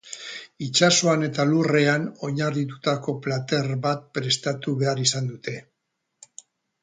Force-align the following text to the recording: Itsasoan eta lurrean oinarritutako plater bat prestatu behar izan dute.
Itsasoan 0.67 1.25
eta 1.25 1.43
lurrean 1.49 2.07
oinarritutako 2.27 3.15
plater 3.27 3.69
bat 3.85 4.01
prestatu 4.19 4.75
behar 4.79 5.03
izan 5.03 5.29
dute. 5.35 5.55